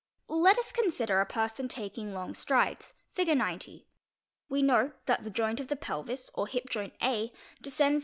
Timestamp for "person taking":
1.27-2.11